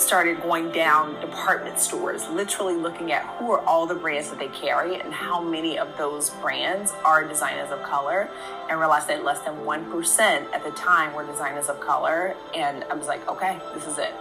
[0.00, 4.48] started going down department stores, literally looking at who are all the brands that they
[4.48, 8.28] carry and how many of those brands are designers of color,
[8.68, 12.34] and realized that less than 1% at the time were designers of color.
[12.54, 14.12] And I was like, okay, this is it.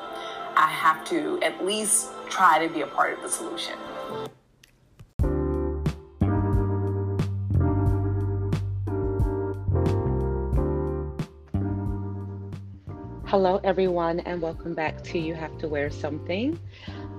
[0.56, 3.76] I have to at least try to be a part of the solution.
[13.30, 16.60] Hello, everyone, and welcome back to You Have to Wear Something.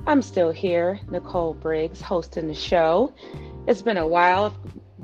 [0.08, 3.14] I'm still here, Nicole Briggs, hosting the show.
[3.68, 4.52] It's been a while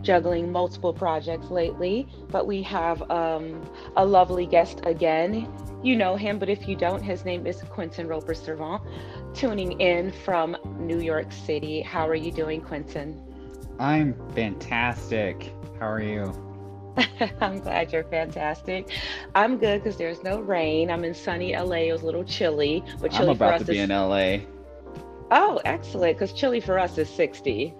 [0.02, 5.48] juggling multiple projects lately, but we have um, a lovely guest again.
[5.80, 8.82] You know him, but if you don't, his name is Quentin Roper Servant,
[9.32, 11.82] tuning in from New York City.
[11.82, 13.22] How are you doing, Quentin?
[13.78, 15.52] I'm fantastic.
[15.78, 16.45] How are you?
[17.40, 18.88] I'm glad you're fantastic.
[19.34, 20.90] I'm good because there's no rain.
[20.90, 21.76] I'm in sunny LA.
[21.76, 23.84] It was a little chilly, but chilly I'm about for us to be is...
[23.84, 24.38] in LA.
[25.30, 26.16] Oh, excellent!
[26.16, 27.74] Because chilly for us is 60.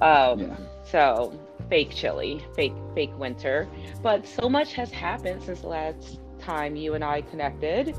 [0.00, 0.56] Um, yeah.
[0.84, 3.68] So fake chilly, fake fake winter.
[4.02, 7.96] But so much has happened since the last time you and I connected,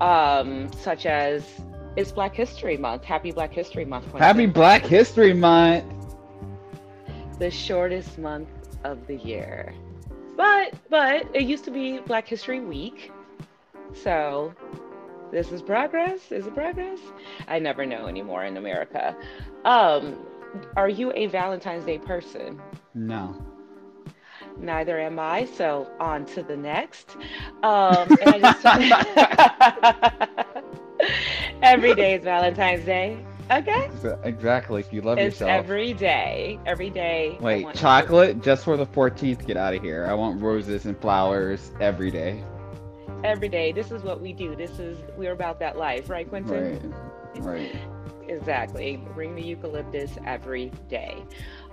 [0.00, 1.60] um, such as
[1.96, 3.04] it's Black History Month.
[3.04, 4.12] Happy Black History Month.
[4.12, 5.84] Happy Black History Month.
[7.38, 8.48] The shortest month
[8.84, 9.74] of the year.
[10.36, 13.10] But but it used to be Black History Week.
[13.94, 14.54] So
[15.32, 16.30] this is progress.
[16.30, 17.00] Is it progress?
[17.48, 19.16] I never know anymore in America.
[19.64, 20.18] Um,
[20.76, 22.60] are you a Valentine's Day person?
[22.94, 23.34] No.
[24.58, 25.44] Neither am I.
[25.44, 27.16] So on to the next.
[27.62, 28.08] Um,
[28.40, 28.66] just...
[31.62, 33.24] every day is Valentine's Day.
[33.50, 33.88] Okay.
[34.24, 34.80] Exactly.
[34.80, 35.50] If you love it's yourself.
[35.50, 36.58] Every day.
[36.66, 37.38] Every day.
[37.40, 39.46] Wait, chocolate just for the 14th.
[39.46, 40.06] Get out of here.
[40.06, 42.42] I want roses and flowers every day.
[43.22, 43.72] Every day.
[43.72, 44.56] This is what we do.
[44.56, 46.92] This is we're about that life, right, Quentin?
[47.34, 47.44] Right.
[47.44, 47.76] Right.
[48.28, 48.96] exactly.
[49.14, 51.22] Bring the eucalyptus every day.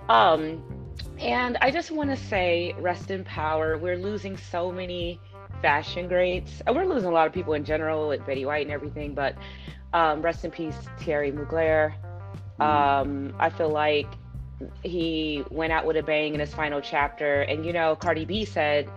[0.08, 0.62] Um,
[1.18, 3.78] and I just want to say, rest in power.
[3.78, 5.20] We're losing so many
[5.62, 6.62] fashion greats.
[6.66, 9.36] We're losing a lot of people in general, with Betty White and everything, but
[9.94, 11.94] um, rest in peace, Thierry Mugler.
[12.60, 14.06] Um, I feel like
[14.82, 17.42] he went out with a bang in his final chapter.
[17.42, 18.88] And, you know, Cardi B said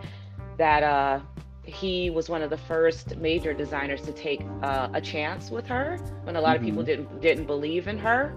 [0.58, 1.20] that uh,
[1.64, 5.98] he was one of the first major designers to take uh, a chance with her
[6.24, 6.64] when a lot mm-hmm.
[6.64, 7.04] of people mm-hmm.
[7.04, 8.34] didn't didn't believe in her.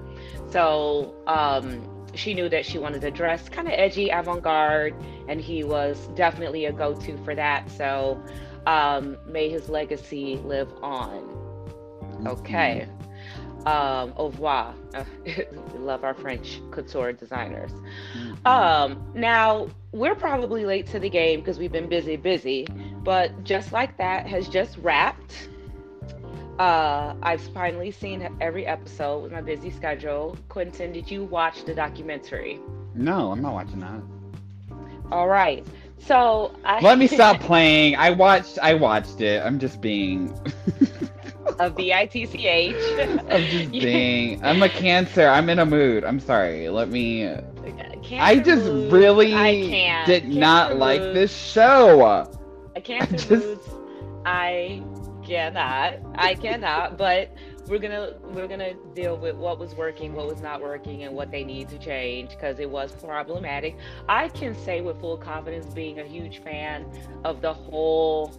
[0.51, 4.95] So um, she knew that she wanted to dress kind of edgy, avant-garde,
[5.29, 7.71] and he was definitely a go-to for that.
[7.71, 8.21] So
[8.67, 11.40] um, may his legacy live on.
[12.27, 12.89] Okay.
[13.67, 14.75] Um, au revoir.
[15.79, 17.73] love our French couture designers.
[18.17, 18.47] Mm-hmm.
[18.47, 22.67] Um, now, we're probably late to the game because we've been busy, busy,
[23.03, 25.49] but just like that has just wrapped.
[26.59, 30.37] Uh, I've finally seen every episode with my busy schedule.
[30.49, 32.61] Quentin, did you watch the documentary?
[32.95, 34.03] No, I'm not watching that.
[35.11, 35.67] All right.
[35.99, 36.81] So I...
[36.81, 37.97] let me stop playing.
[37.97, 38.59] I watched.
[38.63, 39.45] I watched it.
[39.45, 40.35] I'm just being.
[41.59, 43.25] of the ITCH.
[43.31, 44.45] I'm just being.
[44.45, 45.27] I'm a cancer.
[45.27, 46.05] I'm in a mood.
[46.05, 46.69] I'm sorry.
[46.69, 47.37] Let me.
[48.03, 48.93] Cancer I just mood.
[48.93, 50.07] really I can't.
[50.07, 50.79] did cancer not mood.
[50.79, 52.27] like this show.
[52.77, 53.31] A cancer just...
[53.31, 53.69] moods.
[54.25, 54.83] I
[55.25, 55.95] cannot.
[56.15, 56.99] I cannot.
[56.99, 57.31] But
[57.71, 61.31] we're gonna we're gonna deal with what was working, what was not working, and what
[61.31, 63.77] they need to change because it was problematic.
[64.09, 66.85] I can say with full confidence, being a huge fan
[67.25, 68.33] of the whole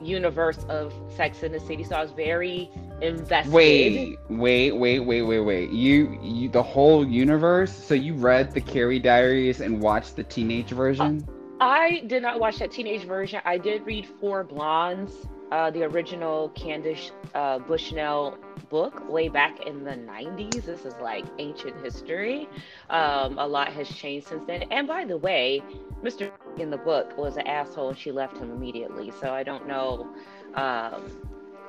[0.00, 3.52] universe of Sex in the City, so I was very invested.
[3.52, 5.70] Wait, wait, wait, wait, wait, wait.
[5.70, 7.72] You, you, the whole universe.
[7.72, 11.26] So you read the Carrie Diaries and watched the teenage version?
[11.28, 13.40] Uh, I did not watch that teenage version.
[13.44, 15.12] I did read Four Blondes,
[15.52, 18.38] uh, the original Candace uh, Bushnell
[18.70, 20.64] book way back in the 90s.
[20.64, 22.48] This is like ancient history.
[22.88, 24.62] Um, a lot has changed since then.
[24.70, 25.62] And by the way,
[26.02, 26.30] Mr.
[26.58, 29.12] in the book was an asshole and she left him immediately.
[29.20, 30.08] So I don't know
[30.54, 31.02] um,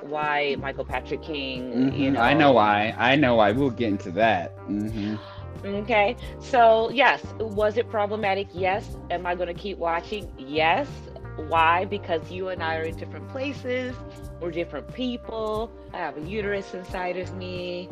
[0.00, 1.96] why Michael Patrick King, mm-hmm.
[1.96, 2.20] you know.
[2.20, 2.94] I know why.
[2.98, 3.52] I know why.
[3.52, 4.56] We'll get into that.
[4.68, 5.16] Mm-hmm.
[5.64, 6.16] Okay.
[6.40, 8.48] So, yes, was it problematic?
[8.52, 8.96] Yes.
[9.10, 10.32] Am I going to keep watching?
[10.38, 10.88] Yes.
[11.36, 11.84] Why?
[11.84, 13.94] Because you and I are in different places.
[14.40, 15.70] We're different people.
[15.92, 17.88] I have a uterus inside of me.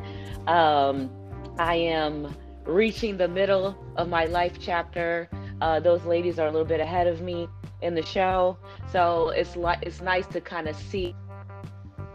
[0.46, 1.10] Um,
[1.58, 2.34] I am
[2.64, 5.28] reaching the middle of my life chapter.
[5.60, 7.48] Uh, those ladies are a little bit ahead of me
[7.82, 8.56] in the show,
[8.92, 11.14] so it's like it's nice to kind of see.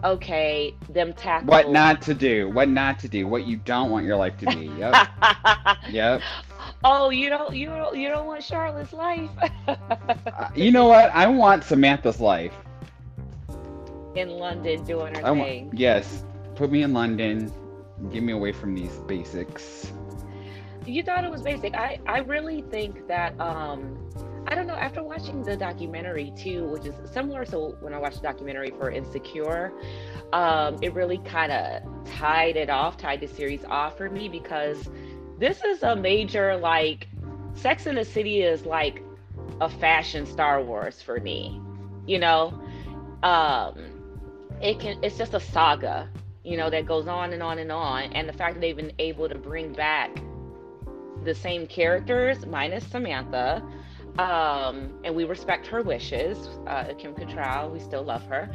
[0.03, 4.06] Okay, them tackle what not to do, what not to do, what you don't want
[4.06, 4.68] your life to be.
[4.77, 5.07] Yep.
[5.89, 6.21] yep.
[6.83, 9.30] Oh, you don't, you don't, you don't want Charlotte's life.
[9.68, 11.09] uh, you know what?
[11.12, 12.53] I want Samantha's life.
[14.15, 15.71] In London, doing her I thing.
[15.74, 16.24] yes,
[16.56, 17.51] put me in London.
[18.12, 19.92] Get me away from these basics.
[20.85, 21.73] You thought it was basic.
[21.75, 23.97] I I really think that um
[24.47, 24.75] I don't know.
[24.75, 28.91] After watching the documentary too, which is similar so when I watched the documentary for
[28.91, 29.73] Insecure,
[30.33, 34.87] um, it really kind of tied it off, tied the series off for me because
[35.39, 37.07] this is a major like
[37.55, 39.01] Sex in the City is like
[39.61, 41.59] a fashion Star Wars for me.
[42.05, 42.61] You know,
[43.23, 43.79] um,
[44.61, 45.03] it can.
[45.03, 46.07] It's just a saga.
[46.43, 48.93] You know that goes on and on and on, and the fact that they've been
[48.99, 50.15] able to bring back
[51.25, 53.62] the same characters minus Samantha
[54.18, 56.38] um, and we respect her wishes.
[56.68, 58.50] Uh, Kim Cattrall, we still love her.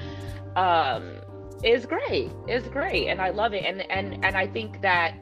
[0.56, 1.16] Um,
[1.62, 2.30] is great.
[2.48, 3.64] Is great, and I love it.
[3.64, 5.14] And and and I think that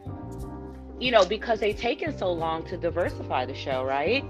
[1.00, 4.24] you know because they've taken so long to diversify the show, right?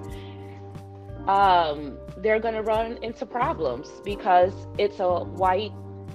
[1.26, 5.72] Um, they're going to run into problems because it's a white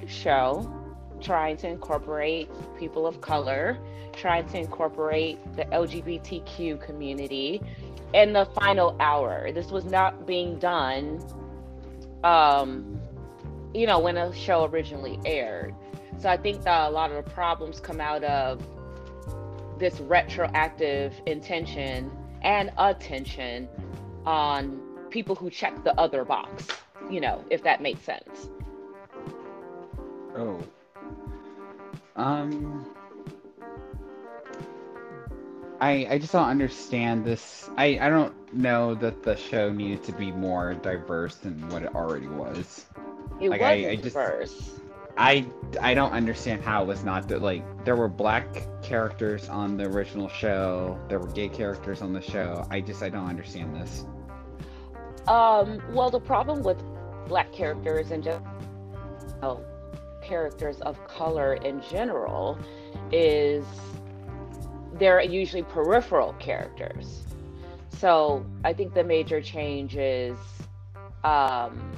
[0.08, 0.83] show
[1.24, 3.78] trying to incorporate people of color,
[4.14, 7.62] trying to incorporate the LGBTQ community
[8.14, 9.52] in the final hour.
[9.52, 11.24] This was not being done,
[12.24, 13.00] um,
[13.74, 15.74] you know, when a show originally aired.
[16.20, 18.62] So I think that a lot of the problems come out of
[19.80, 22.12] this retroactive intention
[22.44, 23.68] and attention
[24.25, 24.80] on
[25.10, 26.68] people who check the other box,
[27.10, 28.50] you know, if that makes sense.
[30.36, 30.62] Oh.
[32.15, 32.86] Um
[35.81, 37.69] I I just don't understand this.
[37.75, 41.94] I I don't know that the show needed to be more diverse than what it
[41.94, 42.86] already was.
[43.42, 44.80] It like, wasn't I, I just, diverse.
[45.18, 45.45] I
[45.81, 49.86] I don't understand how it was not that like there were black characters on the
[49.86, 52.65] original show, there were gay characters on the show.
[52.69, 54.06] I just I don't understand this.
[55.27, 55.81] Um.
[55.89, 56.81] Well, the problem with
[57.27, 58.42] black characters and just
[59.42, 59.63] oh,
[60.24, 62.58] characters of color in general
[63.12, 63.66] is
[64.94, 67.24] they're usually peripheral characters.
[68.00, 70.38] So I think the major change is
[71.24, 71.92] um,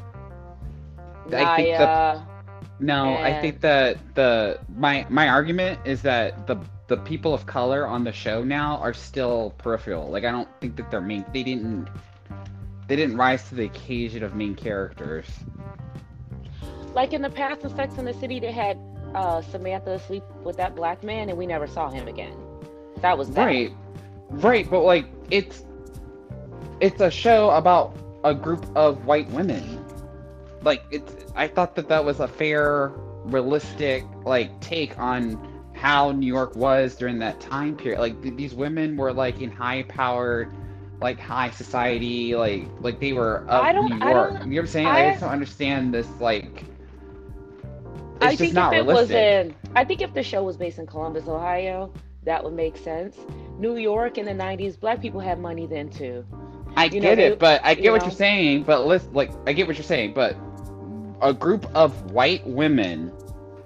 [1.33, 2.23] I think the,
[2.79, 3.25] no, and...
[3.25, 6.57] I think that the my my argument is that the
[6.87, 10.09] the people of color on the show now are still peripheral.
[10.09, 11.25] Like I don't think that they're main.
[11.33, 11.87] They didn't
[12.87, 15.25] they didn't rise to the occasion of main characters.
[16.95, 18.79] Like in the past of Sex in the City, they had
[19.13, 22.35] uh, Samantha sleep with that black man, and we never saw him again.
[23.01, 23.45] That was that.
[23.45, 23.71] right,
[24.29, 24.69] right.
[24.69, 25.63] But like, it's
[26.79, 29.85] it's a show about a group of white women.
[30.61, 31.13] Like, it's.
[31.35, 32.93] I thought that that was a fair,
[33.25, 37.99] realistic like take on how New York was during that time period.
[37.99, 40.49] Like th- these women were like in high powered,
[41.01, 43.99] like high society, like like they were of New York.
[43.99, 44.87] you know what I'm saying?
[44.87, 46.63] I, I just don't understand this like.
[48.25, 51.27] I think if it was in, I think if the show was based in Columbus,
[51.27, 51.91] Ohio,
[52.23, 53.17] that would make sense.
[53.57, 56.25] New York in the 90s, black people had money then too.
[56.75, 58.07] I you get know, it, but I get you what know?
[58.07, 58.63] you're saying.
[58.63, 60.35] But listen, like, I get what you're saying, but
[61.21, 63.11] a group of white women,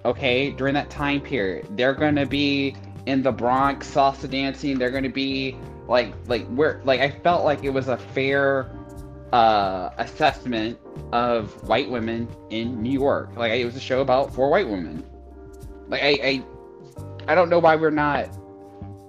[0.05, 2.75] okay, during that time period, they're gonna be
[3.05, 4.77] in the Bronx salsa dancing.
[4.77, 5.57] They're gonna be
[5.87, 8.69] like, like where, like I felt like it was a fair
[9.33, 10.79] uh, assessment
[11.11, 13.35] of white women in New York.
[13.35, 15.03] Like it was a show about four white women.
[15.87, 16.45] Like I, I,
[17.27, 18.29] I don't know why we're not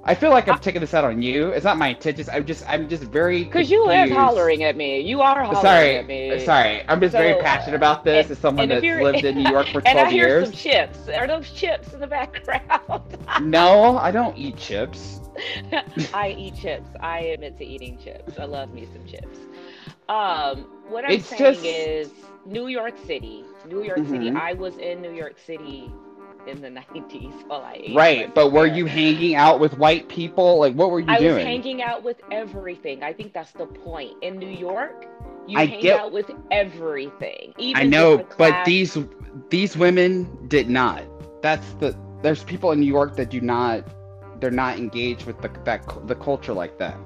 [0.02, 1.48] I feel like I'm taking this out on you.
[1.48, 2.28] It's not my intentions.
[2.30, 5.00] I'm just I'm just very because you are hollering at me.
[5.00, 6.42] You are hollering sorry, at me.
[6.44, 8.26] Sorry, I'm just so, very passionate about this.
[8.26, 10.48] And, as someone that's lived in New York for 12 and I hear years.
[10.48, 11.08] Some chips.
[11.08, 13.02] Are those chips in the background?
[13.42, 15.20] no, I don't eat chips.
[16.14, 16.88] I eat chips.
[17.00, 18.38] I admit to eating chips.
[18.38, 19.38] I love me some chips.
[20.10, 21.64] Um, what I'm it's saying just...
[21.64, 22.10] is
[22.44, 23.44] New York City.
[23.68, 24.10] New York mm-hmm.
[24.10, 24.30] City.
[24.32, 25.92] I was in New York City
[26.48, 27.94] in the 90s while I ate.
[27.94, 30.58] Right, but were you hanging out with white people?
[30.58, 31.32] Like, what were you I doing?
[31.32, 33.04] I was hanging out with everything.
[33.04, 34.14] I think that's the point.
[34.22, 35.06] In New York,
[35.46, 37.54] you I hang get, out with everything.
[37.76, 38.98] I know, the but these
[39.48, 41.04] these women did not.
[41.40, 43.84] That's the there's people in New York that do not
[44.40, 46.96] they're not engaged with the that the culture like that.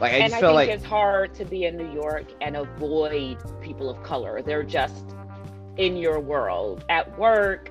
[0.00, 2.26] Like I and just I feel think like it's hard to be in New York
[2.40, 4.42] and avoid people of color.
[4.42, 5.14] They're just
[5.76, 6.84] in your world.
[6.88, 7.70] At work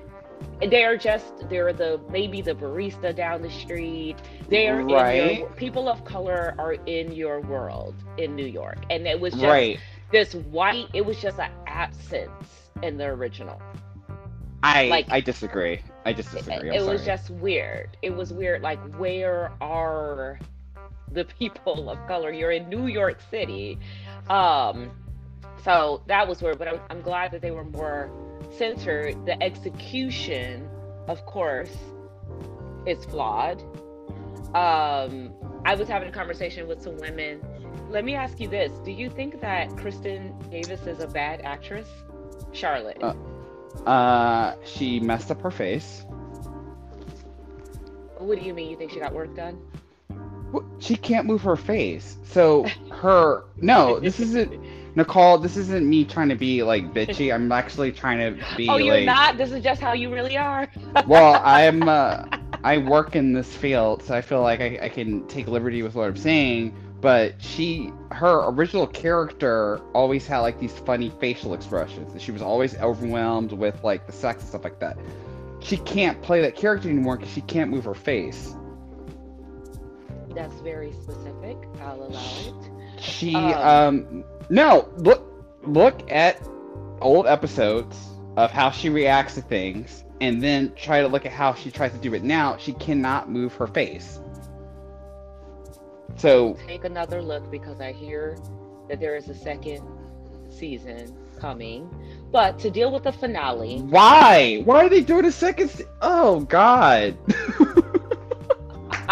[0.70, 4.16] they're just they're the maybe the barista down the street.
[4.48, 5.14] They're right.
[5.14, 8.78] in your, people of color are in your world in new york.
[8.90, 9.78] And it was just right.
[10.12, 13.60] this white it was just an absence in the original.
[14.62, 15.80] I like i disagree.
[16.06, 16.70] I just disagree.
[16.70, 17.96] it, it was just weird.
[18.02, 20.38] It was weird like where are
[21.14, 23.78] the people of color you're in new york city
[24.28, 24.90] um
[25.62, 28.10] so that was weird but i'm, I'm glad that they were more
[28.56, 30.68] centered the execution
[31.08, 31.76] of course
[32.86, 33.62] is flawed.
[34.54, 35.32] Um,
[35.64, 37.42] I was having a conversation with some women.
[37.90, 41.88] Let me ask you this: Do you think that Kristin Davis is a bad actress?
[42.52, 43.02] Charlotte.
[43.02, 43.14] Uh,
[43.88, 46.04] uh, she messed up her face.
[48.18, 48.70] What do you mean?
[48.70, 49.60] You think she got work done?
[50.78, 52.18] She can't move her face.
[52.24, 54.60] So her no, this isn't
[54.96, 55.38] Nicole.
[55.38, 57.34] This isn't me trying to be like bitchy.
[57.34, 58.68] I'm actually trying to be.
[58.68, 59.36] Oh, you're like, not.
[59.36, 60.68] This is just how you really are.
[61.06, 61.88] well, I'm.
[61.88, 62.24] Uh,
[62.62, 65.94] I work in this field, so I feel like I, I can take liberty with
[65.94, 66.74] what I'm saying.
[67.00, 72.20] But she, her original character, always had like these funny facial expressions.
[72.22, 74.96] She was always overwhelmed with like the sex and stuff like that.
[75.60, 78.54] She can't play that character anymore because she can't move her face.
[80.34, 81.56] That's very specific.
[81.80, 83.00] I'll allow it.
[83.00, 85.22] She um, um no look
[85.64, 86.40] look at
[87.00, 87.98] old episodes
[88.36, 91.92] of how she reacts to things and then try to look at how she tries
[91.92, 92.56] to do it now.
[92.56, 94.20] She cannot move her face.
[96.16, 98.36] So take another look because I hear
[98.88, 99.82] that there is a second
[100.50, 101.90] season coming.
[102.30, 104.62] But to deal with the finale, why?
[104.64, 105.70] Why are they doing a second?
[105.70, 107.16] Se- oh God.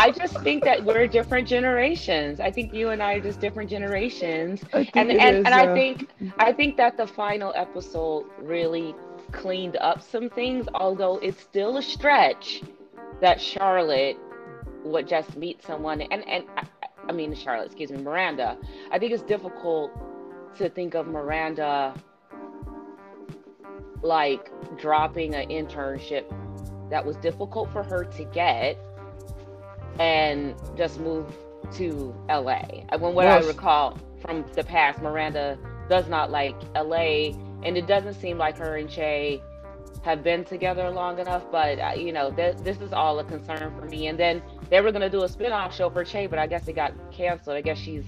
[0.03, 2.41] I just think that we're different generations.
[2.41, 4.61] I think you and I are just different generations.
[4.73, 5.55] and and, is, and uh...
[5.55, 8.97] I think I think that the final episode really
[9.31, 12.63] cleaned up some things, although it's still a stretch
[13.21, 14.17] that Charlotte
[14.85, 16.65] would just meet someone and and I,
[17.09, 18.59] I mean Charlotte, excuse me, Miranda.
[18.91, 19.93] I think it's difficult
[20.57, 21.95] to think of Miranda
[24.03, 26.25] like dropping an internship
[26.91, 28.77] that was difficult for her to get
[29.99, 31.27] and just move
[31.75, 32.63] to LA.
[32.99, 33.45] When what yes.
[33.45, 35.59] I recall from the past, Miranda
[35.89, 37.33] does not like LA,
[37.63, 39.43] and it doesn't seem like her and Che
[40.03, 41.45] have been together long enough.
[41.51, 44.09] But uh, you know, th- this is all a concern for me.
[44.09, 46.75] And then they were gonna do a spinoff show for Che, but I guess it
[46.75, 47.57] got canceled.
[47.57, 48.05] I guess she's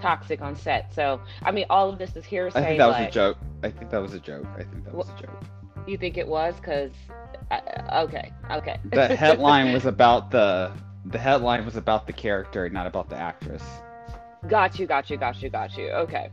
[0.00, 0.92] toxic on set.
[0.94, 2.60] So I mean, all of this is hearsay.
[2.60, 3.38] I think that was a joke.
[3.62, 4.46] I think that was a joke.
[4.54, 5.44] I think that was a joke.
[5.86, 6.54] You think it was?
[6.62, 6.90] Cause
[7.50, 8.78] uh, okay, okay.
[8.84, 10.70] the headline was about the
[11.10, 13.62] the headline was about the character, not about the actress.
[14.46, 15.90] Got you, got you, got you, got you.
[15.90, 16.30] Okay.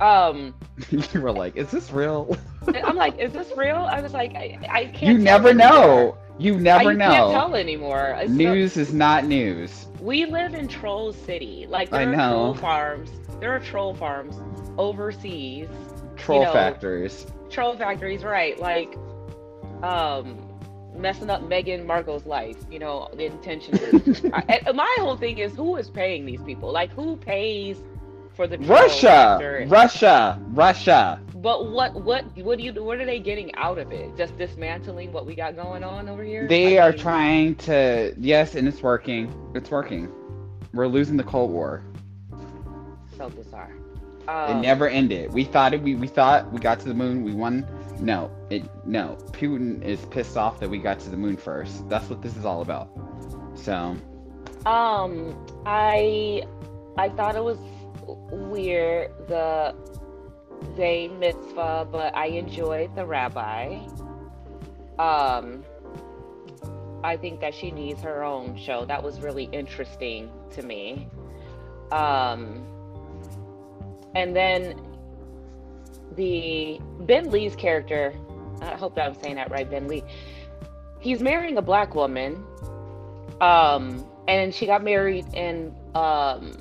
[0.00, 0.54] Um
[0.90, 2.36] You were like, is this real?
[2.84, 3.76] I'm like, is this real?
[3.76, 6.16] I was like, I, I can't You never know.
[6.38, 7.10] You never I, know.
[7.10, 8.16] can't tell anymore.
[8.20, 9.86] It's news so, is not news.
[10.00, 11.66] We live in Troll City.
[11.68, 12.30] Like there I are know.
[12.30, 13.10] troll farms.
[13.40, 14.36] There are troll farms
[14.78, 15.68] overseas.
[16.16, 17.26] Troll you know, factories.
[17.50, 18.58] Troll factories, right.
[18.60, 18.94] Like
[19.82, 20.47] um
[20.98, 22.56] messing up Meghan Markle's life.
[22.70, 23.74] You know, the intention.
[24.34, 26.72] I, my whole thing is who is paying these people?
[26.72, 27.82] Like, who pays
[28.38, 31.20] for the Russia, Russia, Russia.
[31.34, 32.72] But what, what, what do you?
[32.72, 34.16] What are they getting out of it?
[34.16, 36.46] Just dismantling what we got going on over here.
[36.46, 38.14] They I are mean, trying to.
[38.16, 39.34] Yes, and it's working.
[39.56, 40.08] It's working.
[40.72, 41.82] We're losing the Cold War.
[43.16, 43.72] So bizarre.
[44.28, 45.32] Um, it never ended.
[45.32, 47.24] We thought it, we we thought we got to the moon.
[47.24, 47.66] We won
[47.98, 49.16] no, it no.
[49.32, 51.88] Putin is pissed off that we got to the moon first.
[51.88, 52.90] That's what this is all about.
[53.54, 53.96] So,
[54.66, 56.42] um, I
[56.98, 57.58] I thought it was
[58.06, 59.74] weird the
[60.76, 63.80] they mitzvah, but I enjoyed the rabbi.
[64.98, 65.64] Um,
[67.02, 68.84] I think that she needs her own show.
[68.84, 71.08] That was really interesting to me.
[71.92, 72.66] Um,
[74.14, 74.80] and then
[76.16, 78.14] the Ben Lee's character,
[78.60, 80.02] I hope that I'm saying that right, Ben Lee.
[81.00, 82.44] He's marrying a black woman,
[83.40, 86.56] um, and she got married in um,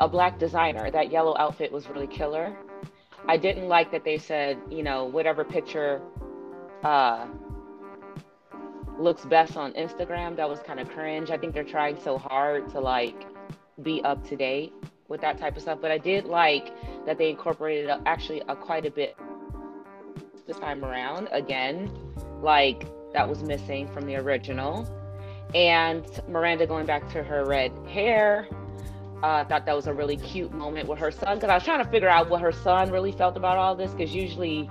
[0.00, 0.90] a black designer.
[0.90, 2.56] That yellow outfit was really killer.
[3.28, 6.00] I didn't like that they said, you know, whatever picture
[6.82, 7.26] uh,
[8.98, 10.36] looks best on Instagram.
[10.36, 11.30] That was kind of cringe.
[11.30, 13.26] I think they're trying so hard to like
[13.82, 14.72] be up to date
[15.08, 15.78] with that type of stuff.
[15.80, 16.72] But I did like
[17.06, 19.16] that they incorporated actually a, quite a bit
[20.46, 21.28] this time around.
[21.32, 21.90] Again,
[22.40, 24.88] like that was missing from the original.
[25.54, 28.48] And Miranda going back to her red hair.
[29.22, 31.54] Uh, I uh, thought that was a really cute moment with her son because I
[31.54, 34.68] was trying to figure out what her son really felt about all this because usually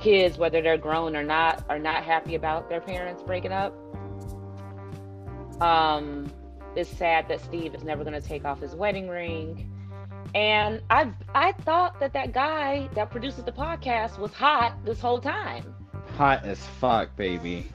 [0.00, 3.74] kids, whether they're grown or not, are not happy about their parents breaking up.
[5.60, 6.32] Um,
[6.74, 9.70] it's sad that Steve is never going to take off his wedding ring.
[10.34, 15.20] And I I thought that that guy that produces the podcast was hot this whole
[15.20, 15.74] time.
[16.16, 17.66] Hot as fuck, baby.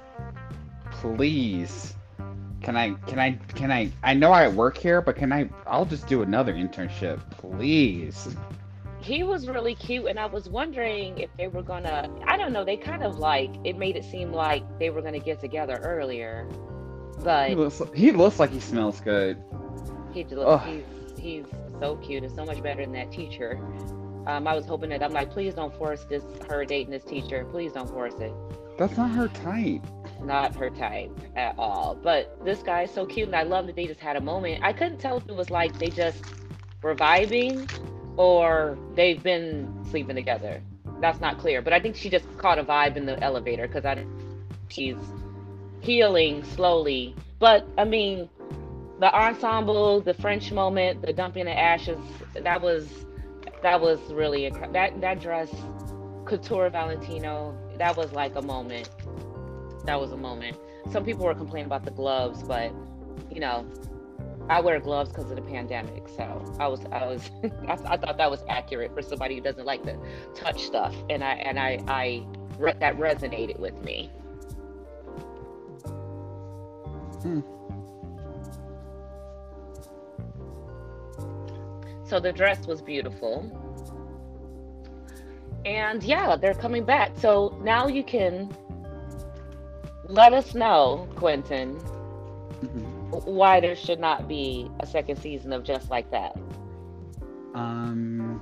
[0.91, 1.93] Please.
[2.61, 5.85] Can I can I can I I know I work here, but can I I'll
[5.85, 8.35] just do another internship, please.
[8.99, 12.65] He was really cute and I was wondering if they were gonna I don't know,
[12.65, 16.47] they kind of like it made it seem like they were gonna get together earlier.
[17.23, 19.41] But he looks, he looks like he smells good.
[20.13, 20.65] He looks,
[21.17, 21.45] he's
[21.79, 22.23] so cute.
[22.23, 23.59] It's so much better than that teacher.
[24.27, 27.45] Um, I was hoping that I'm like, please don't force this her dating this teacher.
[27.49, 28.33] Please don't force it.
[28.77, 29.81] That's not her type.
[30.21, 31.97] Not her type at all.
[32.01, 34.63] But this guy is so cute, and I love that they just had a moment.
[34.63, 36.23] I couldn't tell if it was like they just
[36.81, 37.69] were vibing
[38.17, 40.61] or they've been sleeping together.
[40.99, 41.61] That's not clear.
[41.61, 44.05] But I think she just caught a vibe in the elevator because I
[44.67, 44.97] she's
[45.79, 47.15] healing slowly.
[47.39, 48.29] But I mean,
[48.99, 51.99] the ensemble, the French moment, the dumping the ashes,
[52.33, 53.05] that was
[53.61, 55.53] that was really a, that that dress,
[56.25, 58.89] Couture Valentino, that was like a moment.
[59.85, 60.57] That was a moment.
[60.91, 62.71] Some people were complaining about the gloves, but
[63.29, 63.65] you know,
[64.49, 66.07] I wear gloves because of the pandemic.
[66.07, 67.29] So I was, I was,
[67.67, 69.97] I, I, thought that was accurate for somebody who doesn't like to
[70.35, 72.25] touch stuff, and I, and I, I,
[72.79, 74.11] that resonated with me.
[77.21, 77.41] Hmm.
[82.07, 83.51] So the dress was beautiful.
[85.65, 87.11] And yeah, they're coming back.
[87.17, 88.55] So now you can
[90.07, 92.81] let us know, Quentin, mm-hmm.
[93.25, 96.37] why there should not be a second season of Just Like That.
[97.53, 98.41] Um,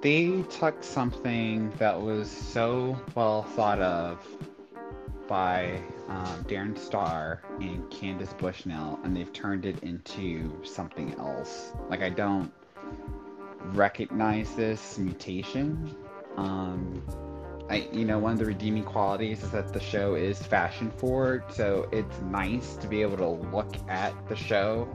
[0.00, 4.26] they took something that was so well thought of
[5.28, 11.72] by um, Darren Star and Candace Bushnell, and they've turned it into something else.
[11.88, 12.52] Like I don't
[13.72, 15.94] recognize this mutation.
[16.36, 17.02] Um,
[17.70, 21.44] I, you know, one of the redeeming qualities is that the show is fashion forward,
[21.50, 24.86] so it's nice to be able to look at the show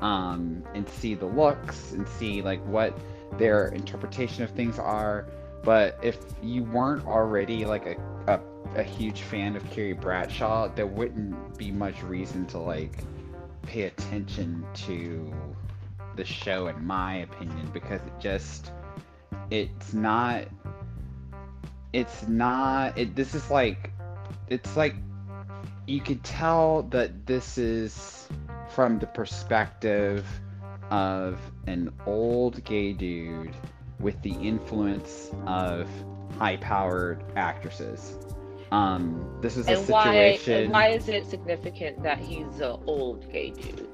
[0.00, 2.98] um, and see the looks and see like what
[3.38, 5.26] their interpretation of things are.
[5.62, 8.40] But if you weren't already like a, a
[8.76, 13.04] a huge fan of Carrie Bradshaw, there wouldn't be much reason to like
[13.62, 15.32] pay attention to
[16.16, 18.72] the show in my opinion because it just
[19.50, 20.44] it's not
[21.92, 23.90] it's not it this is like
[24.48, 24.94] it's like
[25.86, 28.28] you could tell that this is
[28.70, 30.26] from the perspective
[30.90, 33.54] of an old gay dude
[33.98, 35.88] with the influence of
[36.38, 38.16] high powered actresses
[38.70, 40.70] um, this is and a situation.
[40.70, 43.88] Why, why is it significant that he's an old gay dude?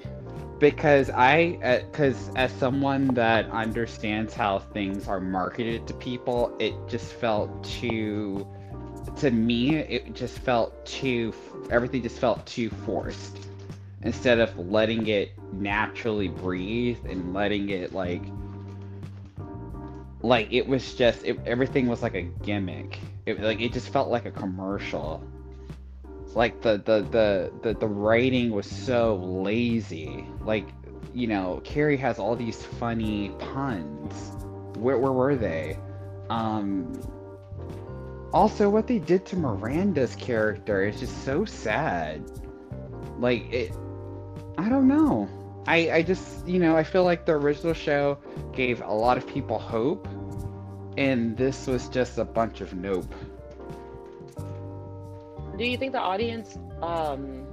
[0.59, 6.75] Because I, because uh, as someone that understands how things are marketed to people, it
[6.89, 8.47] just felt too.
[9.17, 11.35] To me, it just felt too.
[11.71, 13.39] Everything just felt too forced.
[14.03, 18.23] Instead of letting it naturally breathe and letting it like
[20.27, 24.09] like it was just it, everything was like a gimmick it like it just felt
[24.09, 25.23] like a commercial.
[26.35, 30.27] Like the the the the, the writing was so lazy.
[30.43, 30.69] Like
[31.13, 34.33] you know, Carrie has all these funny puns.
[34.79, 35.77] Where where were they?
[36.31, 37.01] Um.
[38.33, 42.23] Also, what they did to Miranda's character is just so sad.
[43.19, 43.73] Like it,
[44.57, 45.29] I don't know.
[45.67, 48.19] I I just you know I feel like the original show
[48.53, 50.07] gave a lot of people hope
[50.97, 53.13] and this was just a bunch of nope.
[55.57, 57.47] Do you think the audience um,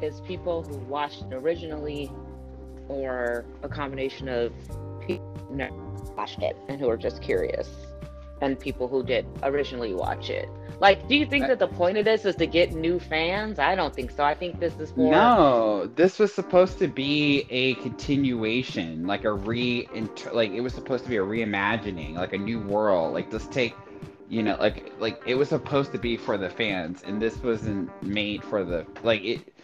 [0.00, 2.10] is people who watched it originally,
[2.88, 4.52] or a combination of
[5.06, 7.68] people who watched it and who are just curious,
[8.40, 10.48] and people who did originally watch it?
[10.82, 13.60] Like, do you think that the point of this is to get new fans?
[13.60, 14.24] I don't think so.
[14.24, 15.12] I think this is more.
[15.12, 19.88] No, this was supposed to be a continuation, like a re,
[20.32, 23.14] like it was supposed to be a reimagining, like a new world.
[23.14, 23.76] Like let's take,
[24.28, 27.88] you know, like like it was supposed to be for the fans, and this wasn't
[28.02, 29.54] made for the like it.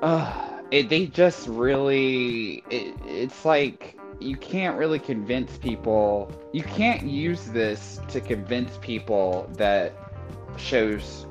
[0.00, 6.30] Uh, it they just really it, it's like you can't really convince people.
[6.52, 9.92] You can't use this to convince people that
[10.56, 11.26] shows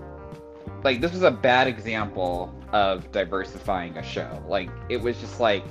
[0.83, 4.43] like this was a bad example of diversifying a show.
[4.47, 5.65] Like it was just like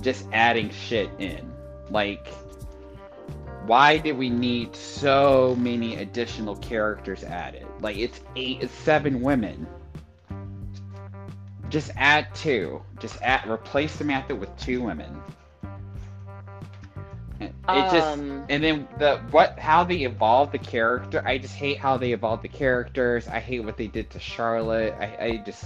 [0.00, 1.52] just adding shit in.
[1.90, 2.28] Like
[3.66, 7.66] why did we need so many additional characters added?
[7.80, 9.66] Like it's eight, it's seven women.
[11.68, 12.82] Just add two.
[12.98, 15.20] Just add replace Samantha with two women.
[17.40, 21.22] It just um, and then the what how they evolved the character.
[21.24, 23.28] I just hate how they evolved the characters.
[23.28, 24.94] I hate what they did to Charlotte.
[24.98, 25.64] I, I just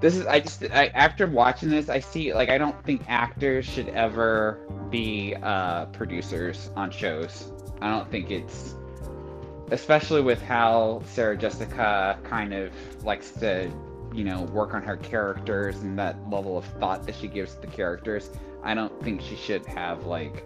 [0.00, 3.64] this is I just I, after watching this, I see like I don't think actors
[3.64, 7.50] should ever be uh, producers on shows.
[7.80, 8.74] I don't think it's
[9.70, 13.70] especially with how Sarah Jessica kind of likes to,
[14.12, 17.66] you know, work on her characters and that level of thought that she gives the
[17.66, 18.30] characters.
[18.64, 20.44] I don't think she should have like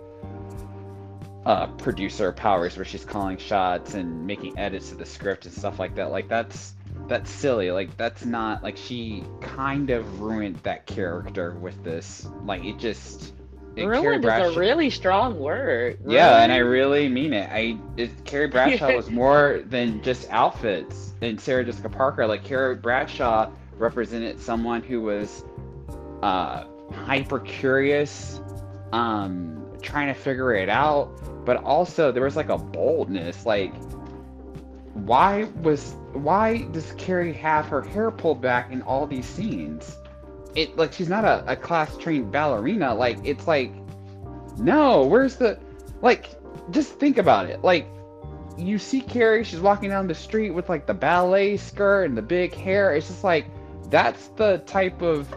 [1.47, 5.79] uh, producer powers where she's calling shots and making edits to the script and stuff
[5.79, 6.11] like that.
[6.11, 6.75] Like that's
[7.07, 7.71] that's silly.
[7.71, 12.29] Like that's not like she kind of ruined that character with this.
[12.45, 13.33] Like it just
[13.77, 15.99] Ruined is a really strong word.
[16.01, 16.13] Ruined.
[16.13, 17.49] Yeah, and I really mean it.
[17.51, 22.27] I it, Carrie Bradshaw was more than just outfits and Sarah Jessica Parker.
[22.27, 25.45] Like Carrie Bradshaw represented someone who was
[26.23, 28.41] uh, hyper curious,
[28.93, 33.47] um, trying to figure it out, but also there was like a boldness.
[33.47, 33.75] Like,
[34.95, 39.97] why was why does Carrie have her hair pulled back in all these scenes?
[40.59, 42.95] it like she's not a, a class trained ballerina.
[42.95, 43.73] Like it's like,
[44.59, 45.59] no, where's the
[46.03, 46.31] like?
[46.71, 47.63] Just think about it.
[47.63, 47.87] Like
[48.57, 52.23] you see Carrie, she's walking down the street with like the ballet skirt and the
[52.23, 52.95] big hair.
[52.95, 53.47] It's just like
[53.89, 55.33] that's the type of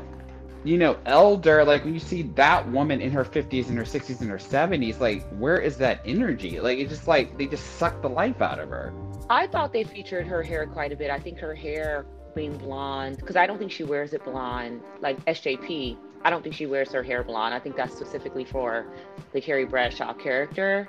[0.63, 4.21] you know elder like when you see that woman in her 50s and her 60s
[4.21, 8.01] and her 70s like where is that energy like it's just like they just suck
[8.01, 8.93] the life out of her
[9.29, 13.17] i thought they featured her hair quite a bit i think her hair being blonde
[13.17, 15.97] because I don't think she wears it blonde like SJP.
[16.23, 17.53] I don't think she wears her hair blonde.
[17.53, 18.85] I think that's specifically for
[19.33, 20.87] the Carrie Bradshaw character.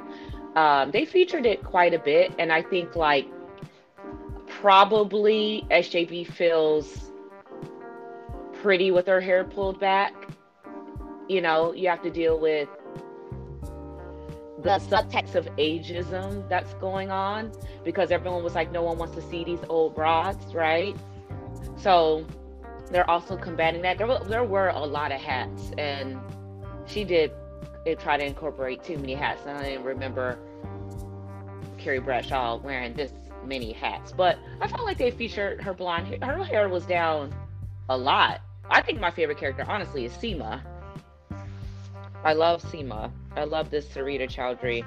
[0.54, 3.26] Um, they featured it quite a bit, and I think like
[4.46, 7.11] probably SJP feels
[8.62, 10.14] pretty with her hair pulled back.
[11.28, 12.68] You know, you have to deal with
[14.62, 17.50] the subtext of ageism that's going on
[17.84, 20.96] because everyone was like, no one wants to see these old broads, right?
[21.76, 22.24] So
[22.90, 23.98] they're also combating that.
[23.98, 26.18] There were, there were a lot of hats, and
[26.86, 27.32] she did
[27.86, 29.42] eh, try to incorporate too many hats.
[29.46, 30.38] And I didn't remember
[31.78, 33.12] Carrie Bradshaw wearing this
[33.44, 36.18] many hats, but I felt like they featured her blonde hair.
[36.22, 37.34] Her hair was down
[37.88, 38.40] a lot.
[38.70, 40.62] I think my favorite character, honestly, is Seema.
[42.24, 43.10] I love Seema.
[43.36, 44.84] I love this Sarita Choudhury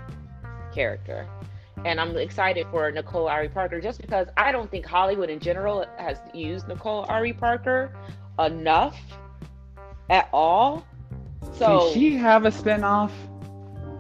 [0.74, 1.28] character
[1.86, 5.86] and I'm excited for Nicole Ari Parker just because I don't think Hollywood in general
[5.98, 7.96] has used Nicole Ari Parker
[8.40, 8.98] enough
[10.10, 10.86] at all.
[11.54, 13.12] So Can she have a spinoff?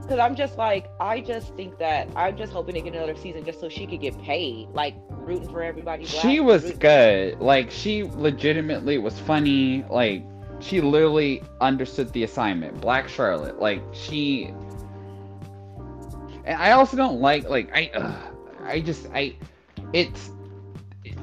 [0.06, 3.44] Because I'm just like, I just think that I'm just hoping to get another season
[3.44, 6.06] just so she could get paid, like rooting for everybody.
[6.06, 7.40] Black, she was good.
[7.40, 9.84] Like she legitimately was funny.
[9.90, 10.24] Like
[10.60, 12.80] she literally understood the assignment.
[12.82, 13.60] Black Charlotte.
[13.60, 14.54] Like she
[16.46, 18.16] and I also don't like like I uh,
[18.64, 19.36] I just I
[19.94, 20.32] it's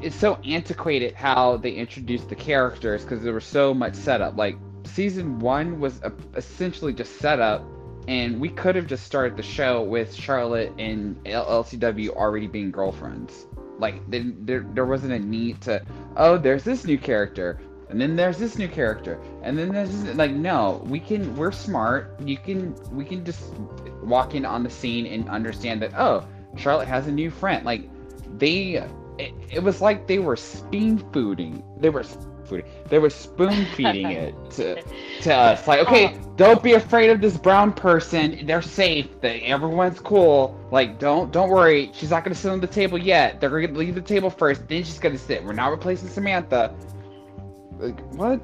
[0.01, 4.37] it's so antiquated how they introduced the characters because there was so much setup.
[4.37, 7.64] Like season one was a, essentially just setup,
[8.09, 13.47] and we could have just started the show with Charlotte and LTW already being girlfriends.
[13.79, 15.83] Like there, there, wasn't a need to.
[16.17, 20.17] Oh, there's this new character, and then there's this new character, and then there's this,
[20.17, 21.35] like no, we can.
[21.37, 22.15] We're smart.
[22.21, 22.75] You can.
[22.95, 23.43] We can just
[24.03, 27.88] walk in on the scene and understand that oh charlotte has a new friend like
[28.38, 28.75] they
[29.19, 32.05] it, it was like they were spoon fooding they were
[32.53, 34.83] fooding they were spoon feeding it to,
[35.23, 35.67] to us.
[35.67, 36.33] Like okay oh.
[36.37, 38.47] don't be afraid of this brown person.
[38.47, 39.21] They're safe.
[39.21, 40.59] They, everyone's cool.
[40.71, 41.91] Like don't don't worry.
[41.95, 43.41] She's not gonna sit on the table yet.
[43.41, 44.69] They're gonna leave the table first.
[44.69, 45.45] Then she's gonna sit.
[45.45, 46.75] We're not replacing samantha.
[47.79, 48.41] Like what?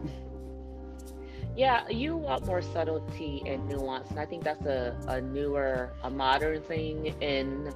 [1.56, 6.10] Yeah, you want more subtlety and nuance, and I think that's a, a newer, a
[6.10, 7.72] modern thing in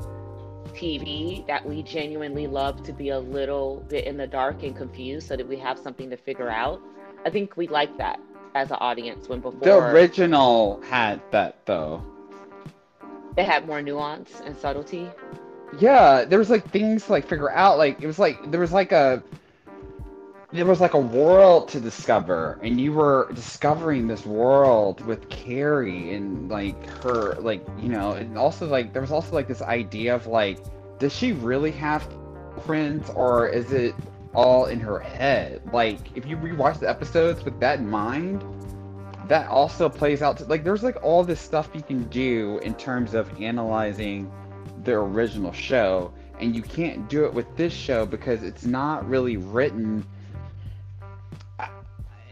[0.74, 5.28] TV that we genuinely love to be a little bit in the dark and confused
[5.28, 6.80] so that we have something to figure out.
[7.24, 8.20] I think we like that
[8.54, 12.04] as an audience when before the original had that though.
[13.36, 15.08] It had more nuance and subtlety.
[15.78, 17.78] Yeah, there was like things to like figure out.
[17.78, 19.22] Like it was like there was like a
[20.52, 26.14] there was like a world to discover and you were discovering this world with carrie
[26.14, 30.14] and like her like you know and also like there was also like this idea
[30.14, 30.58] of like
[30.98, 32.06] does she really have
[32.64, 33.94] friends or is it
[34.34, 35.60] all in her head?
[35.72, 38.44] Like if you rewatch the episodes with that in mind
[39.28, 42.74] that also plays out to, like there's like all this stuff you can do in
[42.74, 44.30] terms of analyzing
[44.84, 49.36] the original show and you can't do it with this show because it's not really
[49.36, 50.04] written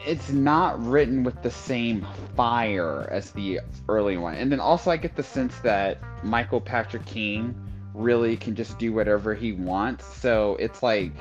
[0.07, 4.35] it's not written with the same fire as the early one.
[4.35, 7.55] And then also I get the sense that Michael Patrick King
[7.95, 10.05] really can just do whatever he wants.
[10.17, 11.13] So it's like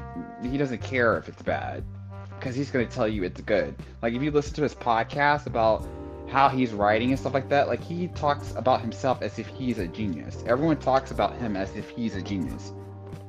[0.44, 1.84] he doesn't care if it's bad
[2.38, 3.76] because he's going to tell you it's good.
[4.02, 5.86] Like if you listen to his podcast about
[6.30, 9.80] how he's writing and stuff like that, like he talks about himself as if he's
[9.80, 10.44] a genius.
[10.48, 12.72] Everyone talks about him as if he's a genius.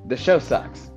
[0.07, 0.91] the show sucks.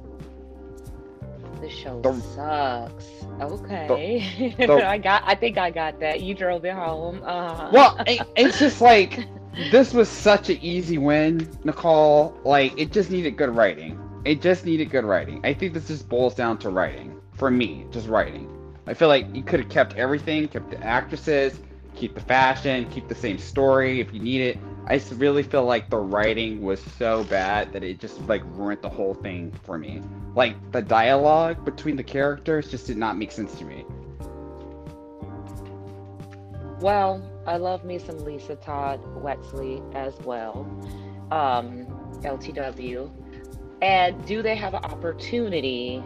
[1.73, 3.05] Show the, sucks.
[3.41, 5.23] Okay, the, the, I got.
[5.25, 6.21] I think I got that.
[6.21, 7.21] You drove it home.
[7.23, 7.69] Uh-huh.
[7.71, 9.27] Well, it, it's just like
[9.71, 12.37] this was such an easy win, Nicole.
[12.43, 13.99] Like it just needed good writing.
[14.25, 15.41] It just needed good writing.
[15.43, 18.49] I think this just boils down to writing for me, just writing.
[18.87, 21.59] I feel like you could have kept everything, kept the actresses,
[21.95, 24.59] keep the fashion, keep the same story if you need it.
[24.87, 28.89] I really feel like the writing was so bad that it just like ruined the
[28.89, 30.01] whole thing for me.
[30.35, 33.85] Like the dialogue between the characters just did not make sense to me.
[36.81, 40.67] Well, I love me some Lisa Todd Wexley as well.
[41.31, 41.85] Um,
[42.23, 43.09] LTW.
[43.81, 46.03] And do they have an opportunity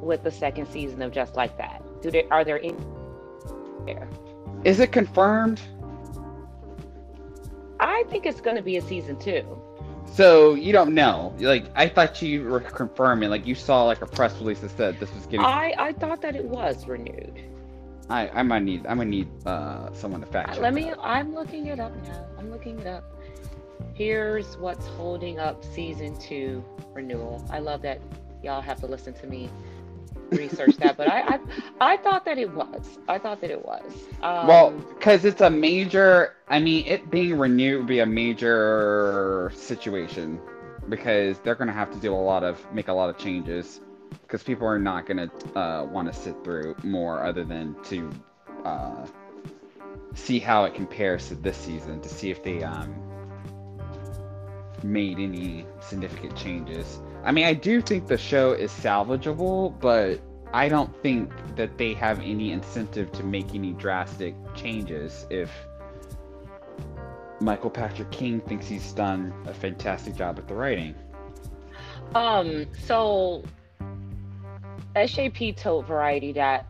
[0.00, 1.82] with the second season of Just Like That?
[2.00, 2.74] Do they are there any
[3.84, 4.08] there?
[4.64, 5.60] Is it confirmed?
[7.80, 9.44] I think it's going to be a season two.
[10.06, 11.34] So you don't know.
[11.38, 13.30] Like I thought you were confirming.
[13.30, 15.40] Like you saw like a press release that said this was getting.
[15.40, 17.42] I I thought that it was renewed.
[18.08, 20.62] I I might need I might need uh someone to fact check.
[20.62, 20.84] Let me.
[20.84, 20.98] That.
[21.00, 22.26] I'm looking it up now.
[22.38, 23.04] I'm looking it up.
[23.94, 26.64] Here's what's holding up season two
[26.94, 27.44] renewal.
[27.50, 28.00] I love that
[28.42, 29.50] y'all have to listen to me
[30.30, 31.40] research that, but I, I,
[31.80, 32.98] I thought that it was.
[33.08, 33.84] I thought that it was.
[34.22, 36.34] Um, well, because it's a major.
[36.48, 40.40] I mean, it being renewed would be a major situation
[40.88, 43.80] because they're going to have to do a lot of make a lot of changes
[44.22, 48.10] because people are not going to uh, want to sit through more other than to
[48.64, 49.06] uh,
[50.14, 52.94] see how it compares to this season to see if they um,
[54.82, 57.00] made any significant changes.
[57.28, 60.18] I mean, I do think the show is salvageable, but
[60.54, 65.50] I don't think that they have any incentive to make any drastic changes if
[67.38, 70.94] Michael Patrick King thinks he's done a fantastic job at the writing.
[72.14, 73.44] Um, so
[74.96, 76.66] SJP told Variety that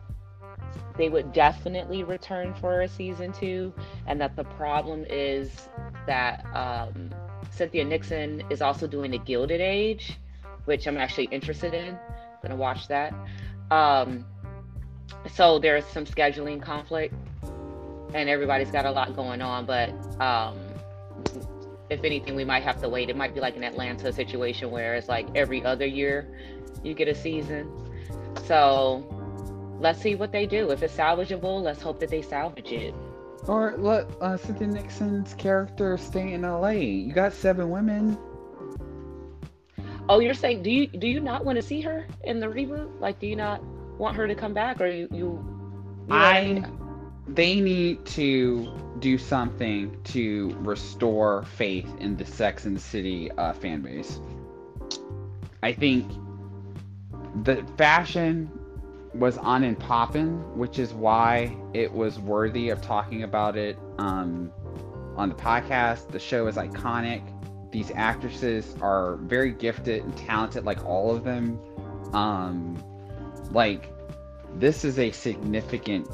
[0.97, 3.73] they would definitely return for a season two,
[4.07, 5.69] and that the problem is
[6.05, 7.11] that um,
[7.49, 10.19] Cynthia Nixon is also doing the Gilded Age,
[10.65, 11.95] which I'm actually interested in.
[11.95, 13.13] I'm gonna watch that.
[13.71, 14.25] Um,
[15.33, 17.13] so there's some scheduling conflict,
[18.13, 19.65] and everybody's got a lot going on.
[19.65, 19.89] But
[20.21, 20.57] um,
[21.89, 23.09] if anything, we might have to wait.
[23.09, 26.27] It might be like an Atlanta situation where it's like every other year
[26.83, 27.71] you get a season.
[28.45, 29.05] So
[29.79, 30.71] let's see what they do.
[30.71, 32.93] If it's salvageable, let's hope that they salvage it.
[33.47, 36.69] Or let uh, Cynthia Nixon's character stay in LA.
[36.69, 38.17] You got seven women.
[40.09, 42.99] Oh, you're saying do you do you not want to see her in the reboot?
[42.99, 43.63] Like, do you not
[43.99, 45.45] want her to come back, or you you?
[46.07, 46.63] you I.
[47.27, 53.53] They need to do something to restore faith in the Sex and the City uh,
[53.53, 54.19] fan base.
[55.61, 56.11] I think
[57.43, 58.49] the fashion
[59.13, 64.51] was on and poppin', which is why it was worthy of talking about it um,
[65.15, 66.09] on the podcast.
[66.09, 67.21] The show is iconic
[67.71, 71.59] these actresses are very gifted and talented, like all of them.
[72.13, 72.83] Um,
[73.51, 73.91] like
[74.55, 76.07] this is a significant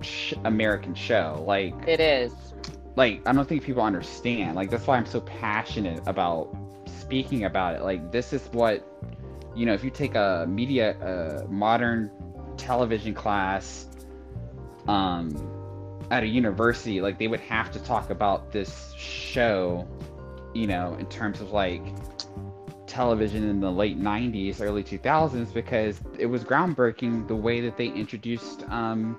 [0.00, 1.42] sh- American show.
[1.46, 2.32] Like it is.
[2.96, 4.54] Like I don't think people understand.
[4.54, 6.54] Like that's why I'm so passionate about
[7.00, 7.82] speaking about it.
[7.82, 8.86] Like this is what
[9.54, 9.74] you know.
[9.74, 12.10] If you take a media, uh, modern
[12.56, 13.88] television class,
[14.86, 15.34] um,
[16.10, 19.86] at a university, like they would have to talk about this show
[20.54, 21.82] you know, in terms of like
[22.86, 27.88] television in the late 90s, early 2000s, because it was groundbreaking the way that they
[27.88, 29.18] introduced um,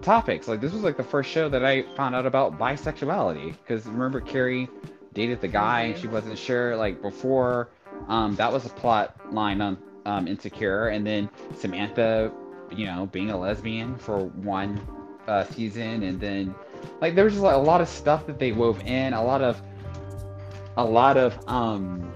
[0.00, 0.48] topics.
[0.48, 3.52] Like, this was like the first show that I found out about bisexuality.
[3.52, 4.68] Because remember, Carrie
[5.12, 7.70] dated the guy and she wasn't sure, like, before.
[8.08, 10.88] Um, that was a plot line on um, Insecure.
[10.88, 12.32] And then Samantha,
[12.70, 14.80] you know, being a lesbian for one
[15.26, 16.02] uh, season.
[16.02, 16.54] And then,
[17.00, 19.42] like, there was just like, a lot of stuff that they wove in, a lot
[19.42, 19.60] of
[20.76, 22.12] a lot of um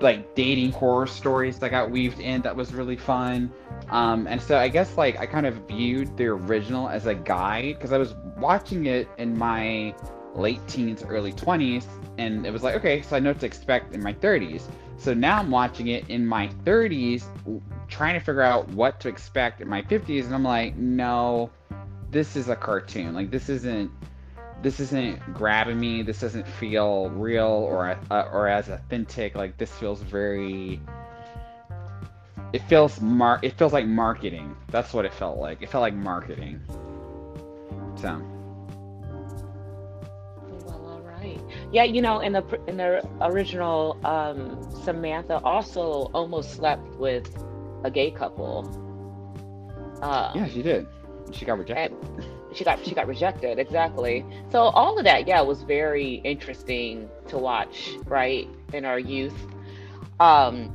[0.00, 3.52] like dating horror stories that got weaved in that was really fun.
[3.88, 7.76] Um, and so I guess like I kind of viewed the original as a guide
[7.76, 9.94] because I was watching it in my
[10.34, 11.84] late teens, early 20s,
[12.18, 14.62] and it was like, okay, so I know what to expect in my 30s.
[14.96, 17.24] So now I'm watching it in my 30s,
[17.88, 21.50] trying to figure out what to expect in my 50s, and I'm like, no,
[22.10, 23.14] this is a cartoon.
[23.14, 23.90] Like, this isn't
[24.62, 26.02] this isn't grabbing me.
[26.02, 29.34] This doesn't feel real or uh, or as authentic.
[29.34, 30.80] Like this feels very.
[32.52, 33.40] It feels mar.
[33.42, 34.54] It feels like marketing.
[34.68, 35.62] That's what it felt like.
[35.62, 36.60] It felt like marketing.
[37.96, 38.20] So.
[40.66, 41.40] Well, all right.
[41.72, 47.34] Yeah, you know, in the in the original, um, Samantha also almost slept with
[47.84, 48.78] a gay couple.
[50.02, 50.86] Uh, yeah, she did.
[51.32, 51.96] She got rejected.
[52.54, 54.24] She got she got rejected exactly.
[54.50, 59.34] So all of that, yeah, was very interesting to watch, right, in our youth.
[60.20, 60.74] Um,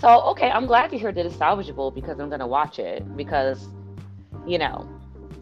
[0.00, 3.68] so okay, I'm glad to hear that it's salvageable because I'm gonna watch it because,
[4.46, 4.88] you know,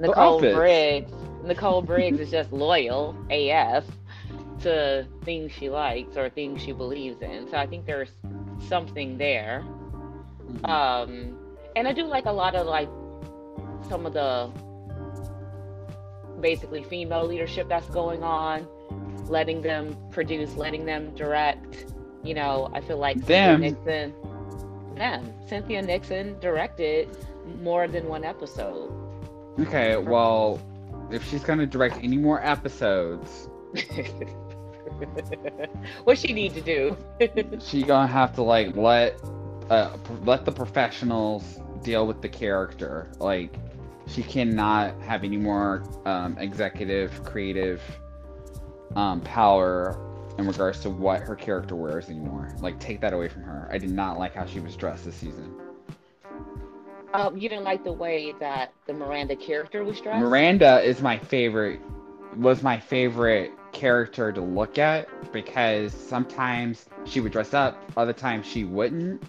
[0.01, 1.13] Nicole Briggs.
[1.45, 3.85] Nicole Briggs is just loyal AF
[4.63, 7.49] to things she likes or things she believes in.
[7.51, 8.11] So I think there's
[8.69, 9.65] something there.
[10.45, 10.65] Mm-hmm.
[10.65, 11.37] Um,
[11.77, 12.89] and I do like a lot of like
[13.89, 14.51] some of the
[16.43, 18.67] basically female leadership that's going on,
[19.29, 21.87] letting them produce, letting them direct.
[22.23, 23.63] You know, I feel like them.
[23.63, 24.15] Cynthia Nixon,
[24.97, 25.33] them.
[25.49, 27.09] Cynthia Nixon directed
[27.63, 28.93] more than one episode.
[29.59, 30.61] Okay, well,
[31.11, 33.49] if she's gonna direct any more episodes,
[36.05, 36.97] what she need to do?
[37.61, 39.21] she gonna have to like let
[39.71, 43.11] uh, let the professionals deal with the character.
[43.19, 43.55] Like
[44.07, 47.81] she cannot have any more um, executive, creative
[48.97, 49.99] um, power
[50.39, 52.55] in regards to what her character wears anymore.
[52.61, 53.69] Like take that away from her.
[53.71, 55.55] I did not like how she was dressed this season.
[57.15, 60.21] Um, you didn't like the way that the Miranda character was dressed.
[60.21, 61.81] Miranda is my favorite.
[62.37, 68.47] Was my favorite character to look at because sometimes she would dress up, other times
[68.47, 69.23] she wouldn't.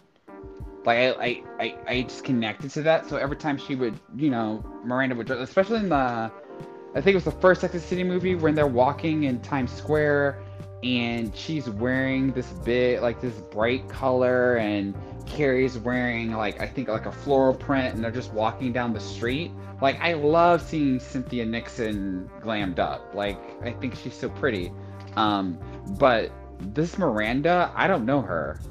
[0.86, 3.08] Like I, I, I, I just connected to that.
[3.08, 7.16] So every time she would, you know, Miranda would especially in the, I think it
[7.16, 10.44] was the first Sex City movie when they're walking in Times Square,
[10.84, 14.94] and she's wearing this bit like this bright color, and
[15.26, 19.00] Carrie's wearing like I think like a floral print, and they're just walking down the
[19.00, 19.52] street
[19.84, 23.14] like I love seeing Cynthia Nixon glammed up.
[23.14, 24.72] Like I think she's so pretty.
[25.18, 25.60] Um,
[26.00, 26.32] but
[26.74, 28.62] this Miranda, I don't know her.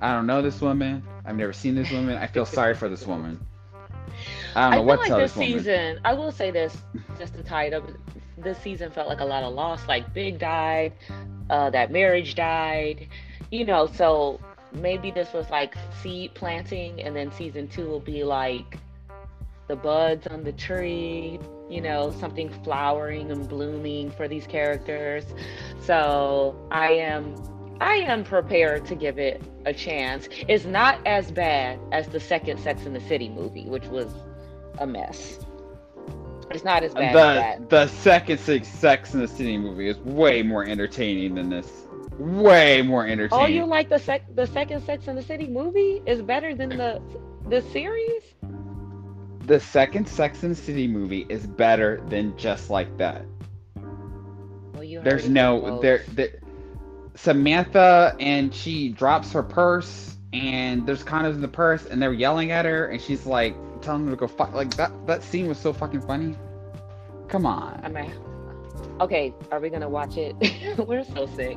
[0.00, 1.02] I don't know this woman.
[1.24, 2.16] I've never seen this woman.
[2.16, 3.40] I feel sorry for this woman.
[4.56, 5.98] I don't know I what like this season.
[6.04, 6.76] I will say this,
[7.18, 7.88] just to tie it up.
[8.38, 9.86] This season felt like a lot of loss.
[9.88, 10.92] Like Big died,
[11.50, 13.08] uh, that marriage died.
[13.50, 14.40] You know, so
[14.72, 18.78] maybe this was like seed planting, and then season two will be like
[19.68, 21.38] the buds on the tree,
[21.70, 25.24] you know, something flowering and blooming for these characters.
[25.80, 27.34] So I am
[27.84, 30.26] I am prepared to give it a chance.
[30.48, 34.10] It's not as bad as the second Sex and the City movie, which was
[34.78, 35.38] a mess.
[36.50, 37.68] It's not as bad the, as that.
[37.68, 41.70] The second Sex and the City movie is way more entertaining than this.
[42.18, 43.44] Way more entertaining.
[43.44, 46.70] Oh, you like the sec the second Sex and the City movie is better than
[46.70, 47.02] the
[47.50, 48.22] the series?
[49.46, 53.26] the second Sex and the City movie is better than just like that.
[53.76, 56.40] Well, There's no there, there.
[57.14, 62.50] Samantha and she drops her purse and there's condoms in the purse and they're yelling
[62.50, 64.52] at her and she's like telling them to go fuck.
[64.52, 66.36] Like that that scene was so fucking funny.
[67.28, 67.80] Come on.
[67.84, 68.12] I mean,
[69.00, 70.34] okay, are we gonna watch it?
[70.88, 71.56] We're so sick.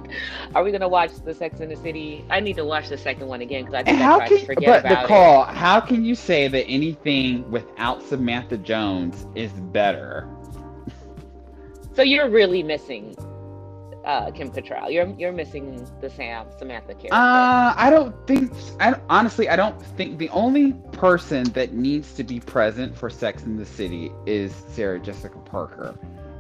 [0.54, 2.24] Are we gonna watch the Sex and the City?
[2.30, 4.46] I need to watch the second one again because I think I tried can, to
[4.46, 5.56] forget but about Nicole, it.
[5.56, 10.30] how can you say that anything without Samantha Jones is better?
[11.96, 13.16] So you're really missing
[14.08, 14.92] uh, Kim Cattrall.
[14.92, 17.14] You're you're missing the Sam Samantha character.
[17.14, 18.54] Uh, I don't think.
[18.80, 23.44] I honestly, I don't think the only person that needs to be present for Sex
[23.44, 25.94] and the City is Sarah Jessica Parker.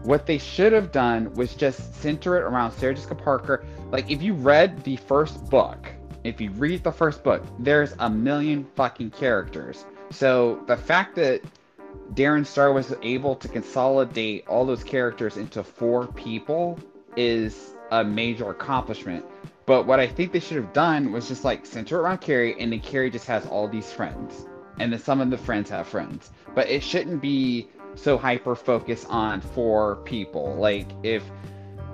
[0.03, 3.65] What they should have done was just center it around Sarah Jessica Parker.
[3.91, 5.91] Like, if you read the first book,
[6.23, 9.86] if you read the first book, there's a million fucking characters.
[10.10, 11.41] So the fact that
[12.13, 16.80] Darren Star was able to consolidate all those characters into four people
[17.15, 19.26] is a major accomplishment.
[19.65, 22.72] But what I think they should have done was just like center around Carrie, and
[22.72, 24.46] then Carrie just has all these friends,
[24.80, 26.32] and then some of the friends have friends.
[26.56, 30.56] But it shouldn't be so hyper focused on four people.
[30.56, 31.24] Like if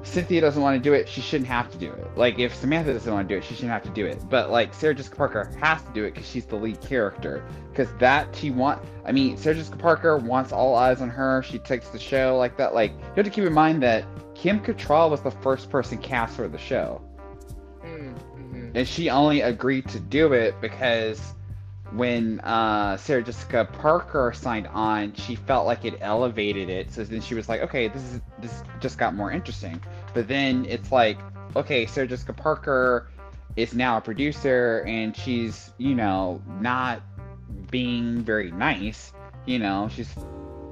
[0.03, 2.17] Cynthia doesn't want to do it, she shouldn't have to do it.
[2.17, 4.21] Like if Samantha doesn't want to do it, she shouldn't have to do it.
[4.29, 7.43] But like Sarah Jessica Parker has to do it because she's the lead character.
[7.71, 8.81] Because that she want.
[9.05, 11.41] I mean, Sarah Jessica Parker wants all eyes on her.
[11.43, 12.73] She takes the show like that.
[12.73, 14.05] Like you have to keep in mind that
[14.43, 17.01] Kim Cattrall was the first person cast for the show,
[17.81, 18.71] mm-hmm.
[18.75, 21.21] and she only agreed to do it because
[21.93, 26.91] when uh, Sarah Jessica Parker signed on, she felt like it elevated it.
[26.91, 29.81] So then she was like, okay, this is this just got more interesting.
[30.13, 31.19] But then it's like,
[31.55, 33.09] okay, Sarah Jessica Parker
[33.55, 37.01] is now a producer and she's, you know, not
[37.71, 39.13] being very nice.
[39.45, 40.13] You know, she's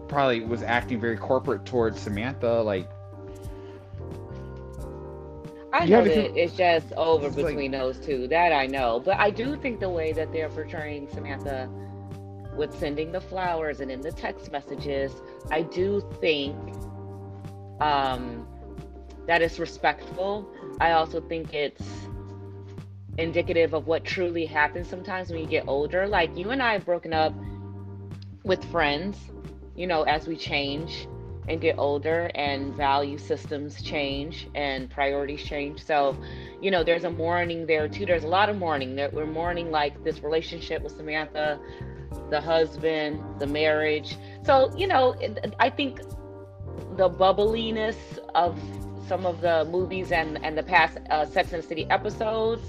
[0.10, 2.62] probably was acting very corporate towards Samantha.
[2.64, 2.90] Like,
[5.74, 8.28] I know that it's just over it's between like, those two.
[8.28, 9.00] That I know.
[9.00, 11.70] But I do think the way that they're portraying Samantha
[12.56, 15.14] with sending the flowers and in the text messages,
[15.50, 16.56] I do think
[17.80, 18.46] um,
[19.28, 20.50] that is respectful.
[20.80, 21.84] I also think it's
[23.18, 26.08] indicative of what truly happens sometimes when you get older.
[26.08, 27.34] Like you and I have broken up
[28.44, 29.18] with friends,
[29.76, 31.08] you know, as we change
[31.52, 35.84] and get older and value systems change and priorities change.
[35.84, 36.18] So,
[36.62, 38.06] you know, there's a mourning there too.
[38.06, 38.96] There's a lot of mourning.
[38.96, 41.60] That we're mourning like this relationship with Samantha,
[42.30, 44.18] the husband, the marriage.
[44.46, 45.14] So, you know,
[45.60, 46.00] I think
[46.96, 47.98] the bubbliness
[48.34, 48.58] of
[49.10, 52.64] some of the movies and and the past uh, Sex and the City episodes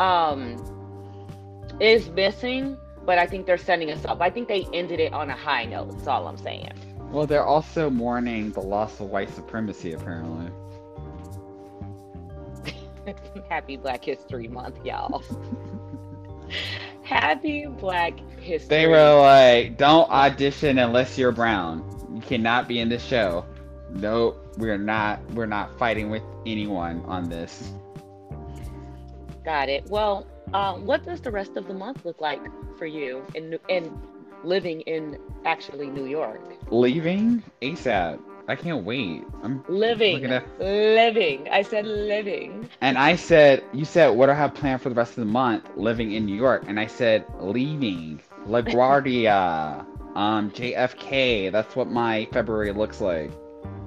[0.00, 0.56] um
[1.80, 4.20] is missing but I think they're setting us up.
[4.20, 5.90] I think they ended it on a high note.
[5.90, 6.91] That's all I'm saying.
[7.12, 10.50] Well, they're also mourning the loss of white supremacy, apparently.
[13.50, 15.22] Happy Black History Month, y'all.
[17.02, 18.68] Happy Black History.
[18.68, 21.84] They were like, "Don't audition unless you're brown.
[22.14, 23.44] You cannot be in this show."
[23.90, 25.20] Nope, we're not.
[25.32, 27.72] We're not fighting with anyone on this.
[29.44, 29.84] Got it.
[29.90, 32.40] Well, um, what does the rest of the month look like
[32.78, 33.92] for you in in
[34.44, 36.40] living in actually New York?
[36.70, 38.20] Leaving ASAP.
[38.48, 39.22] I can't wait.
[39.42, 40.24] I'm living.
[40.26, 40.60] At...
[40.60, 41.48] Living.
[41.50, 42.68] I said living.
[42.80, 45.30] And I said, you said, what do I have planned for the rest of the
[45.30, 45.68] month?
[45.76, 46.64] Living in New York.
[46.66, 48.20] And I said, leaving.
[48.46, 49.86] LaGuardia.
[50.14, 51.52] um, JFK.
[51.52, 53.30] That's what my February looks like.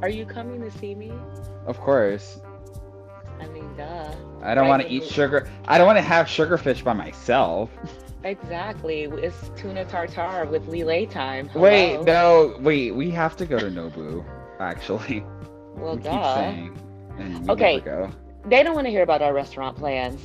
[0.02, 1.12] Are you coming to see me?
[1.66, 2.40] Of course.
[3.40, 4.14] I mean, duh.
[4.42, 5.50] I don't want to eat sugar.
[5.68, 7.70] I don't want to have sugarfish by myself.
[8.26, 9.04] Exactly.
[9.04, 11.48] It's tuna tartare with lillet time.
[11.50, 11.64] Hello.
[11.64, 12.96] Wait, no, wait.
[12.96, 14.26] We have to go to Nobu,
[14.60, 15.24] actually.
[15.76, 16.36] Well, we duh.
[16.36, 17.84] Saying, we okay.
[18.46, 20.20] They don't want to hear about our restaurant plans,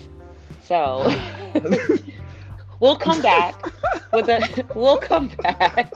[0.64, 1.14] so
[2.80, 3.62] we'll come back
[4.14, 4.64] with a.
[4.74, 5.92] We'll come back.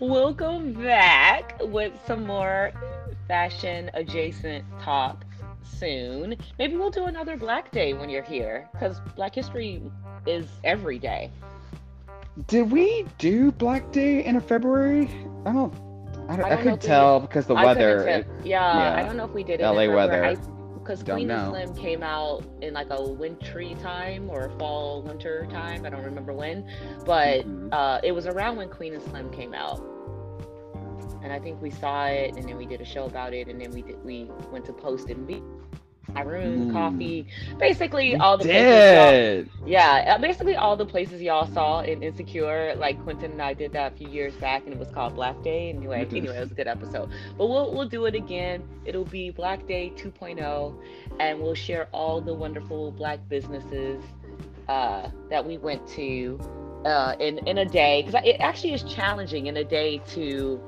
[0.00, 2.72] We'll come back with some more
[3.28, 5.25] fashion adjacent talk
[5.78, 6.36] soon.
[6.58, 9.82] Maybe we'll do another Black Day when you're here, because Black History
[10.26, 11.30] is every day.
[12.48, 15.08] Did we do Black Day in a February?
[15.44, 15.72] I don't.
[16.28, 18.06] I, don't, I, don't I could tell we, because the weather.
[18.06, 19.64] It, yeah, yeah, I don't know if we did it.
[19.64, 20.36] LA weather.
[20.74, 21.52] Because Queen know.
[21.54, 25.84] and Slim came out in like a wintry time or fall winter time.
[25.84, 26.68] I don't remember when,
[27.04, 27.72] but mm-hmm.
[27.72, 29.84] uh, it was around when Queen and Slim came out
[31.22, 33.60] and I think we saw it, and then we did a show about it, and
[33.60, 35.42] then we did, we went to Post and Be
[36.24, 36.72] Room, mm.
[36.72, 37.26] coffee,
[37.58, 39.48] basically you all the did.
[39.48, 39.68] places.
[39.68, 42.74] Yeah, uh, basically all the places y'all saw in Insecure.
[42.76, 45.42] Like Quentin and I did that a few years back, and it was called Black
[45.42, 45.68] Day.
[45.68, 47.10] Anyway, anyway, it was a good episode.
[47.36, 48.62] But we'll we'll do it again.
[48.84, 50.80] It'll be Black Day 2.0,
[51.18, 54.02] and we'll share all the wonderful Black businesses
[54.68, 56.38] uh, that we went to
[56.84, 60.60] uh, in in a day because it actually is challenging in a day to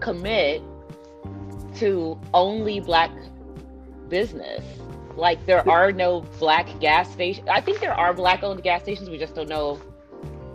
[0.00, 0.62] commit
[1.76, 3.10] to only Black
[4.08, 4.64] business.
[5.16, 7.48] Like there are no black gas stations.
[7.50, 9.08] I think there are black owned gas stations.
[9.08, 9.76] We just don't know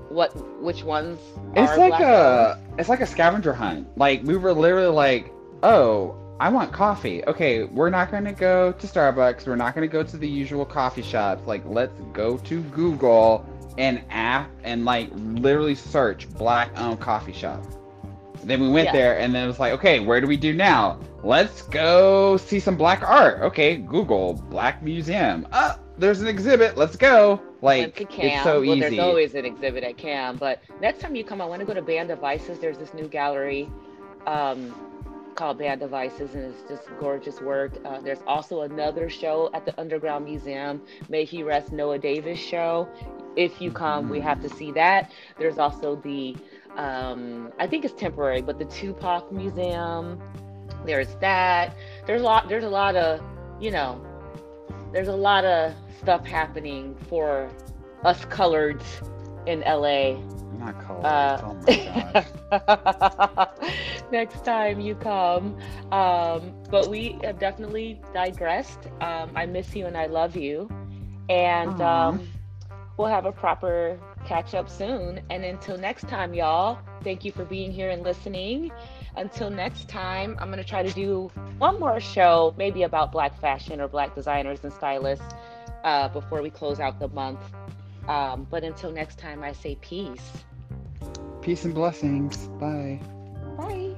[0.10, 0.30] what
[0.62, 1.20] which ones.
[1.56, 3.88] It's like a it's like a scavenger hunt.
[3.98, 5.32] Like we were literally like,
[5.64, 7.24] oh, I want coffee.
[7.26, 9.48] Okay, we're not going to go to Starbucks.
[9.48, 11.48] We're not going to go to the usual coffee shops.
[11.48, 13.46] Like let's go to Google
[13.78, 17.66] and app and like literally search black owned coffee shop.
[18.44, 18.94] Then we went yeah.
[18.94, 21.00] there and then it was like, okay, where do we do now?
[21.24, 23.42] Let's go see some black art.
[23.42, 25.48] Okay, Google Black Museum.
[25.54, 26.78] Oh, there's an exhibit.
[26.78, 27.42] Let's go.
[27.62, 28.80] Like it's so well, easy.
[28.80, 31.76] There's always an exhibit at CAM, but next time you come, I want to go
[31.76, 32.58] to Band of Vices.
[32.58, 33.70] There's this new gallery
[34.26, 34.74] um,
[35.36, 37.74] called Band of Vices, and it's just gorgeous work.
[37.86, 42.90] Uh, there's also another show at the Underground Museum, May He Rest Noah Davis show.
[43.36, 45.12] If you come, we have to see that.
[45.38, 46.36] There's also the
[46.78, 50.22] um, I think it's temporary, but the Tupac Museum,
[50.86, 51.76] there's that.
[52.06, 52.48] There's a lot.
[52.50, 53.22] There's a lot of,
[53.60, 54.02] you know,
[54.92, 57.50] there's a lot of stuff happening for
[58.04, 58.84] us coloreds
[59.46, 60.20] in LA.
[60.58, 61.06] Not colored.
[61.06, 62.26] Uh, oh my
[63.48, 63.72] gosh.
[64.12, 65.58] next time you come.
[65.92, 68.88] Um, but we have definitely digressed.
[69.02, 70.70] Um, I miss you and I love you.
[71.30, 72.28] And um,
[72.98, 75.22] we'll have a proper catch up soon.
[75.30, 78.72] And until next time, y'all, thank you for being here and listening.
[79.16, 83.40] Until next time, I'm going to try to do one more show, maybe about Black
[83.40, 85.26] fashion or Black designers and stylists
[85.84, 87.40] uh, before we close out the month.
[88.08, 90.32] Um, but until next time, I say peace.
[91.42, 92.48] Peace and blessings.
[92.60, 93.00] Bye.
[93.58, 93.91] Bye.